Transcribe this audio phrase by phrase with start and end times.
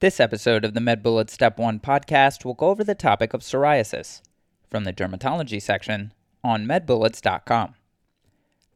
[0.00, 4.22] This episode of the MedBullet Step 1 podcast will go over the topic of psoriasis
[4.70, 7.74] from the dermatology section on medbullets.com.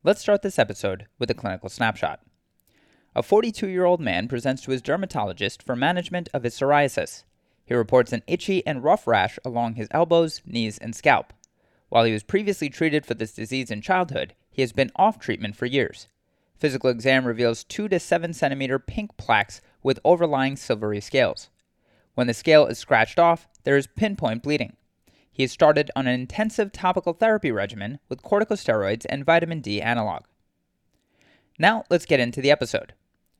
[0.02, 2.20] Let's start this episode with a clinical snapshot.
[3.16, 7.24] A 42 year old man presents to his dermatologist for management of his psoriasis.
[7.64, 11.32] He reports an itchy and rough rash along his elbows, knees, and scalp.
[11.88, 15.56] While he was previously treated for this disease in childhood, he has been off treatment
[15.56, 16.06] for years.
[16.58, 21.50] Physical exam reveals 2 to 7 centimeter pink plaques with overlying silvery scales.
[22.14, 24.76] When the scale is scratched off, there is pinpoint bleeding.
[25.30, 30.24] He is started on an intensive topical therapy regimen with corticosteroids and vitamin D analog.
[31.58, 32.94] Now let's get into the episode.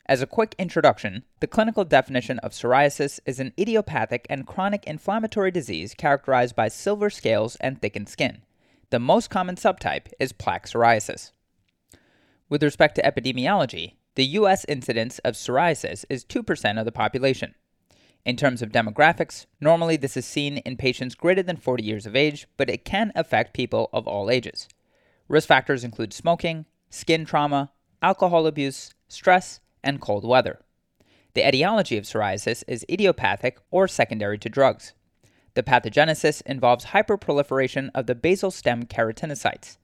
[0.07, 5.51] As a quick introduction, the clinical definition of psoriasis is an idiopathic and chronic inflammatory
[5.51, 8.43] disease characterized by silver scales and thickened skin.
[8.91, 11.33] The most common subtype is plaque psoriasis.
[12.51, 14.65] With respect to epidemiology, the U.S.
[14.69, 17.55] incidence of psoriasis is 2% of the population.
[18.25, 22.17] In terms of demographics, normally this is seen in patients greater than 40 years of
[22.17, 24.69] age, but it can affect people of all ages.
[25.29, 30.61] Risk factors include smoking, skin trauma, alcohol abuse, stress, and cold weather.
[31.35, 34.95] The etiology of psoriasis is idiopathic or secondary to drugs.
[35.55, 39.77] The pathogenesis involves hyperproliferation of the basal stem keratinocytes.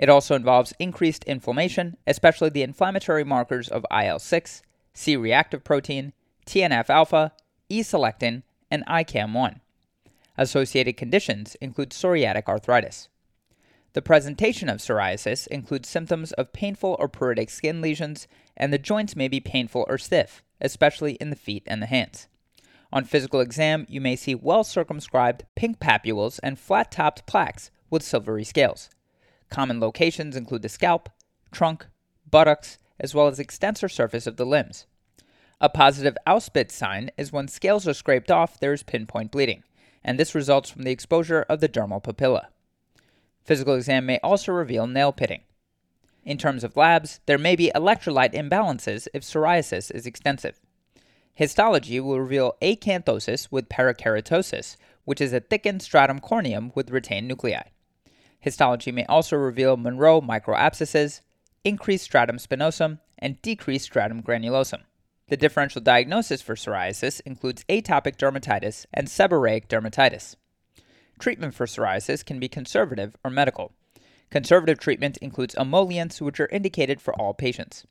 [0.00, 4.62] It also involves increased inflammation, especially the inflammatory markers of IL 6,
[4.94, 6.14] C reactive protein,
[6.46, 7.32] TNF alpha,
[7.68, 9.60] E selectin, and ICAM 1.
[10.38, 13.10] Associated conditions include psoriatic arthritis.
[13.92, 19.14] The presentation of psoriasis includes symptoms of painful or pruritic skin lesions, and the joints
[19.14, 22.26] may be painful or stiff, especially in the feet and the hands.
[22.90, 28.02] On physical exam, you may see well circumscribed pink papules and flat topped plaques with
[28.02, 28.88] silvery scales.
[29.50, 31.10] Common locations include the scalp,
[31.50, 31.86] trunk,
[32.30, 34.86] buttocks, as well as extensor surface of the limbs.
[35.60, 39.64] A positive Auspitz sign is when scales are scraped off, there is pinpoint bleeding,
[40.02, 42.46] and this results from the exposure of the dermal papilla.
[43.44, 45.42] Physical exam may also reveal nail pitting.
[46.24, 50.60] In terms of labs, there may be electrolyte imbalances if psoriasis is extensive.
[51.34, 57.62] Histology will reveal acanthosis with parakeratosis, which is a thickened stratum corneum with retained nuclei.
[58.40, 61.20] Histology may also reveal Monro microabscesses,
[61.62, 64.80] increased stratum spinosum, and decreased stratum granulosum.
[65.28, 70.34] The differential diagnosis for psoriasis includes atopic dermatitis and seborrheic dermatitis.
[71.18, 73.72] Treatment for psoriasis can be conservative or medical.
[74.30, 77.86] Conservative treatment includes emollients, which are indicated for all patients.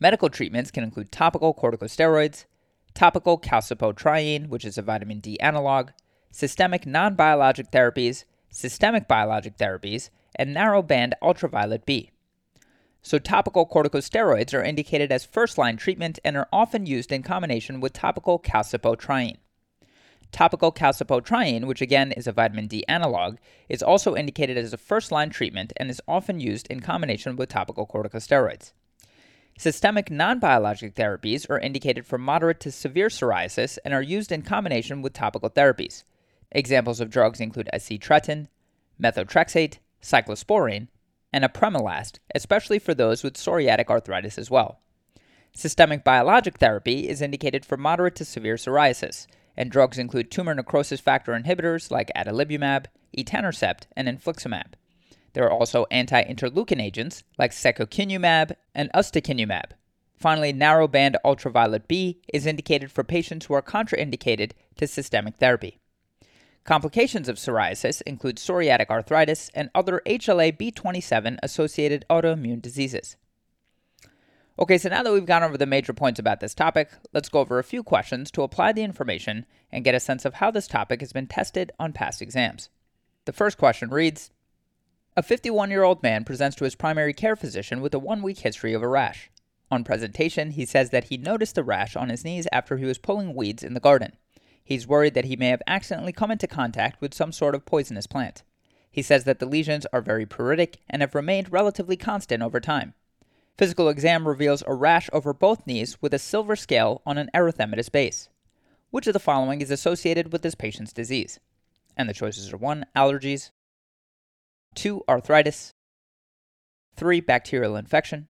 [0.00, 2.46] Medical treatments can include topical corticosteroids,
[2.94, 5.90] topical calcipotriene, which is a vitamin D analog,
[6.30, 8.24] systemic non biologic therapies,
[8.56, 12.10] systemic biologic therapies, and narrowband ultraviolet B.
[13.02, 17.80] So, topical corticosteroids are indicated as first line treatment and are often used in combination
[17.80, 19.36] with topical calcipotriene.
[20.32, 23.36] Topical calcipotriene, which again is a vitamin D analog,
[23.68, 27.48] is also indicated as a first line treatment and is often used in combination with
[27.48, 28.72] topical corticosteroids.
[29.58, 34.42] Systemic non biologic therapies are indicated for moderate to severe psoriasis and are used in
[34.42, 36.02] combination with topical therapies.
[36.52, 38.48] Examples of drugs include acitretin,
[39.00, 40.88] methotrexate, cyclosporine,
[41.32, 44.80] and apremilast, especially for those with psoriatic arthritis as well.
[45.54, 49.26] Systemic biologic therapy is indicated for moderate to severe psoriasis,
[49.56, 52.86] and drugs include tumor necrosis factor inhibitors like adalimumab,
[53.16, 54.74] etanercept, and infliximab.
[55.32, 59.72] There are also anti-interleukin agents like secukinumab and ustekinumab.
[60.16, 65.78] Finally, narrowband ultraviolet B is indicated for patients who are contraindicated to systemic therapy.
[66.66, 73.16] Complications of psoriasis include psoriatic arthritis and other HLA B27 associated autoimmune diseases.
[74.58, 77.38] Okay, so now that we've gone over the major points about this topic, let's go
[77.38, 80.66] over a few questions to apply the information and get a sense of how this
[80.66, 82.68] topic has been tested on past exams.
[83.26, 84.32] The first question reads
[85.16, 88.40] A 51 year old man presents to his primary care physician with a one week
[88.40, 89.30] history of a rash.
[89.70, 92.98] On presentation, he says that he noticed the rash on his knees after he was
[92.98, 94.16] pulling weeds in the garden.
[94.66, 98.08] He's worried that he may have accidentally come into contact with some sort of poisonous
[98.08, 98.42] plant.
[98.90, 102.94] He says that the lesions are very pruritic and have remained relatively constant over time.
[103.56, 107.92] Physical exam reveals a rash over both knees with a silver scale on an erythematous
[107.92, 108.28] base.
[108.90, 111.38] Which of the following is associated with this patient's disease?
[111.96, 112.86] And the choices are 1.
[112.96, 113.52] Allergies,
[114.74, 115.04] 2.
[115.08, 115.74] Arthritis,
[116.96, 117.20] 3.
[117.20, 118.26] Bacterial infection,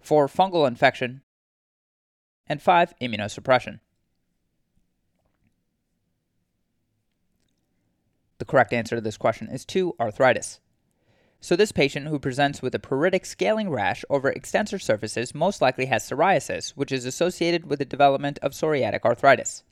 [0.00, 0.26] 4.
[0.26, 1.22] Fungal infection,
[2.48, 2.94] and 5.
[3.00, 3.78] Immunosuppression.
[8.44, 9.94] The correct answer to this question is 2.
[9.98, 10.60] Arthritis.
[11.40, 15.86] So, this patient who presents with a pruritic scaling rash over extensor surfaces most likely
[15.86, 19.64] has psoriasis, which is associated with the development of psoriatic arthritis.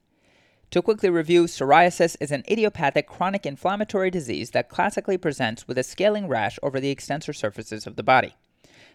[0.70, 5.82] To quickly review, psoriasis is an idiopathic chronic inflammatory disease that classically presents with a
[5.82, 8.36] scaling rash over the extensor surfaces of the body.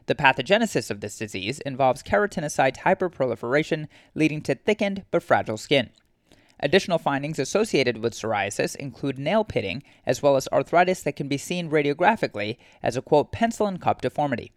[0.07, 5.91] The pathogenesis of this disease involves keratinocyte hyperproliferation, leading to thickened but fragile skin.
[6.59, 11.38] Additional findings associated with psoriasis include nail pitting, as well as arthritis that can be
[11.38, 14.51] seen radiographically as a quote pencil and cup deformity.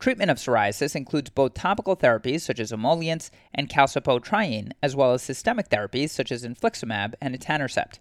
[0.00, 5.22] Treatment of psoriasis includes both topical therapies such as emollients and calcipotriene, as well as
[5.22, 7.98] systemic therapies such as infliximab and etanercept.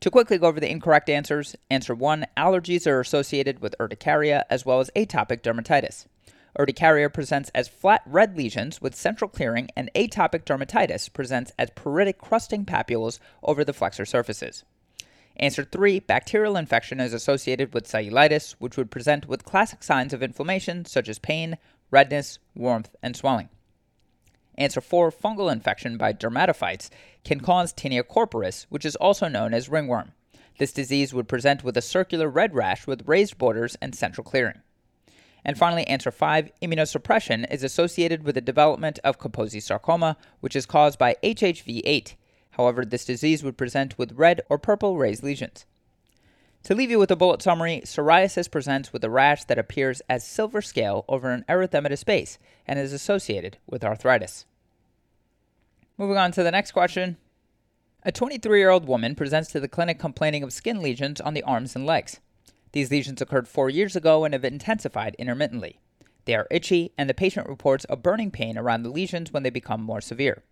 [0.00, 4.64] To quickly go over the incorrect answers, answer 1 allergies are associated with urticaria as
[4.64, 6.06] well as atopic dermatitis.
[6.58, 12.18] Urticaria presents as flat red lesions with central clearing, and atopic dermatitis presents as pruritic
[12.18, 14.64] crusting papules over the flexor surfaces.
[15.36, 20.22] Answer 3 Bacterial infection is associated with cellulitis, which would present with classic signs of
[20.22, 21.56] inflammation such as pain,
[21.90, 23.48] redness, warmth, and swelling.
[24.58, 26.90] Answer 4 Fungal infection by dermatophytes
[27.24, 30.12] can cause tinea corporis, which is also known as ringworm.
[30.58, 34.60] This disease would present with a circular red rash with raised borders and central clearing.
[35.44, 40.66] And finally, answer 5 immunosuppression is associated with the development of Kaposi sarcoma, which is
[40.66, 42.14] caused by HHV8.
[42.52, 45.64] However, this disease would present with red or purple raised lesions.
[46.64, 50.26] To leave you with a bullet summary, psoriasis presents with a rash that appears as
[50.26, 54.44] silver scale over an erythematous base and is associated with arthritis.
[55.96, 57.16] Moving on to the next question.
[58.02, 61.42] A 23 year old woman presents to the clinic complaining of skin lesions on the
[61.42, 62.20] arms and legs.
[62.72, 65.80] These lesions occurred four years ago and have intensified intermittently.
[66.24, 69.50] They are itchy, and the patient reports a burning pain around the lesions when they
[69.50, 70.44] become more severe.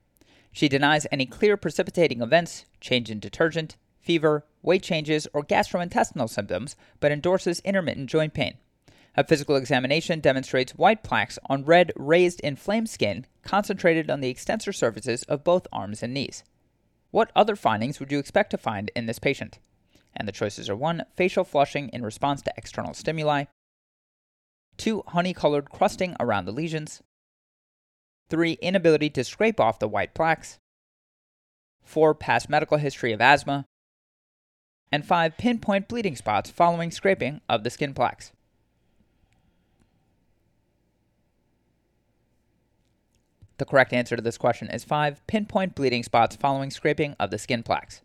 [0.52, 6.74] She denies any clear precipitating events, change in detergent, fever, weight changes, or gastrointestinal symptoms,
[6.98, 8.56] but endorses intermittent joint pain.
[9.16, 14.72] A physical examination demonstrates white plaques on red, raised, inflamed skin concentrated on the extensor
[14.72, 16.44] surfaces of both arms and knees.
[17.10, 19.58] What other findings would you expect to find in this patient?
[20.18, 21.04] And the choices are 1.
[21.14, 23.44] Facial flushing in response to external stimuli,
[24.76, 25.04] 2.
[25.06, 27.02] Honey colored crusting around the lesions,
[28.28, 28.58] 3.
[28.60, 30.58] Inability to scrape off the white plaques.
[31.84, 32.14] 4.
[32.14, 33.64] Past medical history of asthma.
[34.92, 35.38] And 5.
[35.38, 38.32] Pinpoint bleeding spots following scraping of the skin plaques.
[43.58, 45.26] The correct answer to this question is 5.
[45.26, 48.02] Pinpoint bleeding spots following scraping of the skin plaques.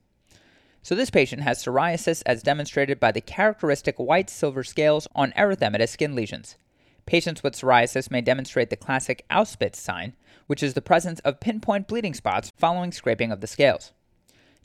[0.84, 5.88] So, this patient has psoriasis as demonstrated by the characteristic white silver scales on erythematous
[5.88, 6.58] skin lesions.
[7.06, 10.14] Patients with psoriasis may demonstrate the classic Auspitz sign,
[10.48, 13.94] which is the presence of pinpoint bleeding spots following scraping of the scales.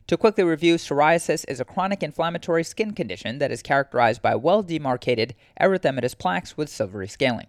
[0.08, 4.64] To quickly review, psoriasis is a chronic inflammatory skin condition that is characterized by well
[4.64, 7.46] demarcated erythematous plaques with silvery scaling.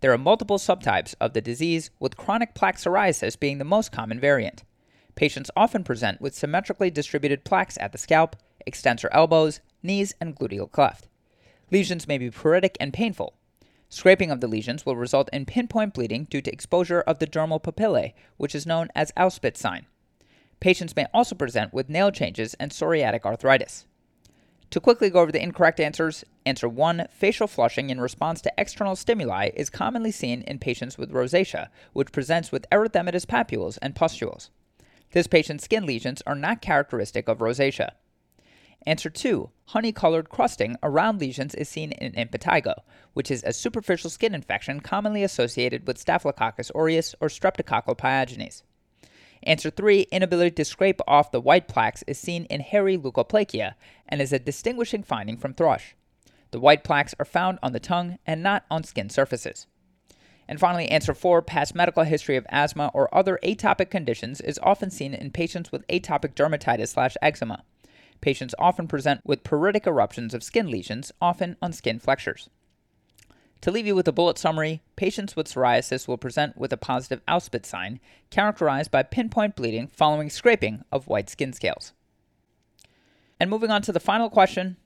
[0.00, 4.20] There are multiple subtypes of the disease, with chronic plaque psoriasis being the most common
[4.20, 4.64] variant.
[5.14, 8.36] Patients often present with symmetrically distributed plaques at the scalp,
[8.66, 11.08] extensor elbows, knees, and gluteal cleft.
[11.70, 13.34] Lesions may be pruritic and painful,
[13.92, 17.62] Scraping of the lesions will result in pinpoint bleeding due to exposure of the dermal
[17.62, 19.84] papillae, which is known as Auspitz sign.
[20.60, 23.84] Patients may also present with nail changes and psoriatic arthritis.
[24.70, 28.96] To quickly go over the incorrect answers, answer 1 facial flushing in response to external
[28.96, 34.48] stimuli is commonly seen in patients with rosacea, which presents with erythematous papules and pustules.
[35.12, 37.92] This patient's skin lesions are not characteristic of rosacea.
[38.86, 39.50] Answer 2.
[39.66, 42.74] Honey colored crusting around lesions is seen in impetigo,
[43.12, 48.62] which is a superficial skin infection commonly associated with Staphylococcus aureus or streptococcal pyogenes.
[49.44, 50.06] Answer 3.
[50.10, 53.74] Inability to scrape off the white plaques is seen in hairy leukoplakia
[54.08, 55.94] and is a distinguishing finding from thrush.
[56.52, 59.66] The white plaques are found on the tongue and not on skin surfaces.
[60.52, 61.40] And finally, answer 4.
[61.40, 65.86] Past medical history of asthma or other atopic conditions is often seen in patients with
[65.86, 67.64] atopic dermatitis slash eczema
[68.20, 72.50] patients often present with pruritic eruptions of skin lesions, often on skin flexures.
[73.62, 77.24] To leave you with a bullet summary, patients with psoriasis will present with a positive
[77.26, 77.98] Auspitz sign,
[78.30, 81.94] characterized by pinpoint bleeding following scraping of white skin scales.
[83.40, 84.76] And moving on to the final question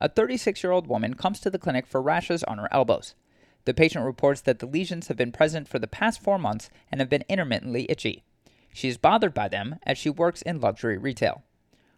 [0.00, 3.16] a 36 year old woman comes to the clinic for rashes on her elbows.
[3.64, 7.00] The patient reports that the lesions have been present for the past four months and
[7.00, 8.24] have been intermittently itchy.
[8.72, 11.44] She is bothered by them as she works in luxury retail.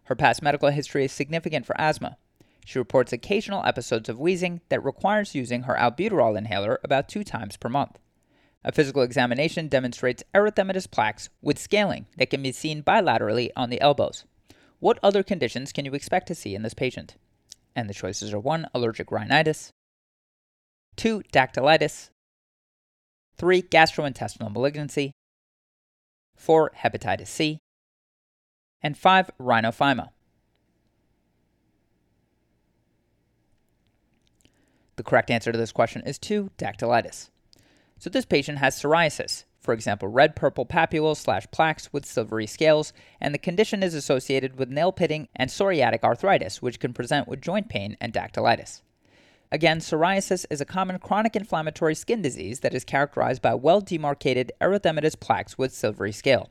[0.03, 2.17] Her past medical history is significant for asthma.
[2.65, 7.57] She reports occasional episodes of wheezing that requires using her albuterol inhaler about two times
[7.57, 7.97] per month.
[8.63, 13.81] A physical examination demonstrates erythematous plaques with scaling that can be seen bilaterally on the
[13.81, 14.25] elbows.
[14.79, 17.15] What other conditions can you expect to see in this patient?
[17.75, 18.67] And the choices are 1.
[18.73, 19.71] Allergic rhinitis,
[20.95, 21.23] 2.
[21.31, 22.09] Dactylitis.
[23.37, 23.61] 3.
[23.63, 25.11] Gastrointestinal malignancy.
[26.35, 26.71] 4.
[26.83, 27.59] Hepatitis C.
[28.81, 29.31] And 5.
[29.39, 30.09] Rhinophyma.
[34.95, 36.51] The correct answer to this question is 2.
[36.57, 37.29] Dactylitis.
[37.97, 42.93] So this patient has psoriasis, for example, red purple papules slash plaques with silvery scales,
[43.19, 47.41] and the condition is associated with nail pitting and psoriatic arthritis, which can present with
[47.41, 48.81] joint pain and dactylitis.
[49.55, 54.51] Again, psoriasis is a common chronic inflammatory skin disease that is characterized by well demarcated
[54.59, 56.49] erythematous plaques with silvery scale.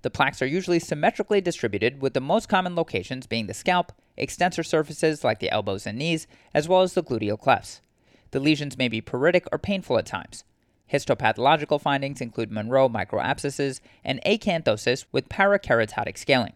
[0.00, 4.62] The plaques are usually symmetrically distributed, with the most common locations being the scalp, extensor
[4.62, 7.82] surfaces like the elbows and knees, as well as the gluteal clefts.
[8.30, 10.44] The lesions may be pruritic or painful at times.
[10.90, 16.54] Histopathological findings include Monro microabscesses and acanthosis with parakeratotic scaling.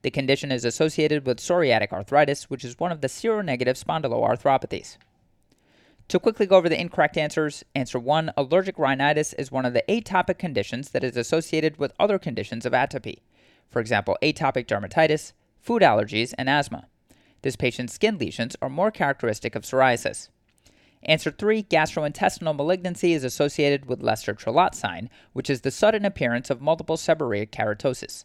[0.00, 4.96] The condition is associated with psoriatic arthritis, which is one of the seronegative spondyloarthropathies.
[6.08, 9.82] To quickly go over the incorrect answers, answer 1 allergic rhinitis is one of the
[9.88, 13.18] atopic conditions that is associated with other conditions of atopy.
[13.70, 16.86] For example, atopic dermatitis, food allergies, and asthma.
[17.42, 20.28] This patient's skin lesions are more characteristic of psoriasis.
[21.02, 26.60] Answer 3 Gastrointestinal malignancy is associated with Leser-Trélat sign, which is the sudden appearance of
[26.60, 28.24] multiple seborrheic keratosis.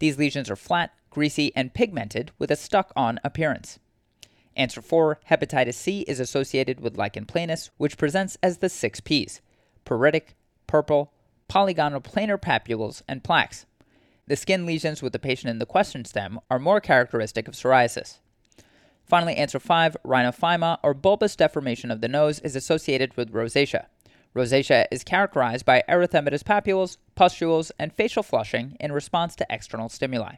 [0.00, 3.78] These lesions are flat, greasy, and pigmented with a stuck on appearance.
[4.56, 9.40] Answer 4 Hepatitis C is associated with lichen planus, which presents as the six P's
[9.84, 10.34] pruritic,
[10.66, 11.12] purple,
[11.48, 13.66] polygonal planar papules, and plaques.
[14.26, 18.18] The skin lesions with the patient in the question stem are more characteristic of psoriasis.
[19.04, 23.86] Finally, answer 5 rhinophyma or bulbous deformation of the nose is associated with rosacea.
[24.34, 30.36] Rosacea is characterized by erythematous papules, pustules, and facial flushing in response to external stimuli.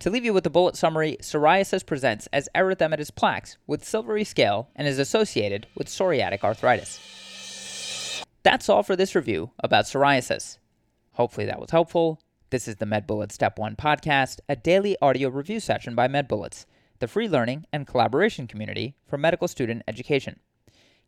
[0.00, 4.68] To leave you with a bullet summary, psoriasis presents as erythematous plaques with silvery scale
[4.76, 8.24] and is associated with psoriatic arthritis.
[8.44, 10.58] That's all for this review about psoriasis.
[11.14, 12.20] Hopefully that was helpful.
[12.50, 16.64] This is the MedBullets Step 1 podcast, a daily audio review session by MedBullets
[17.00, 20.40] the free learning and collaboration community for medical student education.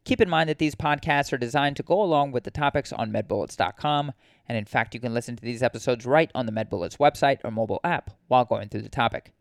[0.05, 3.13] Keep in mind that these podcasts are designed to go along with the topics on
[3.13, 4.13] medbullets.com,
[4.49, 7.51] and in fact, you can listen to these episodes right on the MedBullets website or
[7.51, 9.33] mobile app while going through the topic.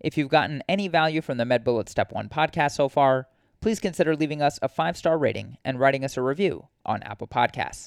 [0.00, 3.28] If you've gotten any value from the MedBullets Step 1 podcast so far,
[3.60, 7.28] please consider leaving us a five star rating and writing us a review on Apple
[7.28, 7.86] Podcasts.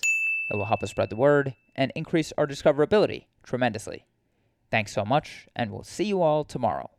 [0.50, 4.06] It will help us spread the word and increase our discoverability tremendously.
[4.72, 6.90] Thanks so much, and we'll see you all tomorrow.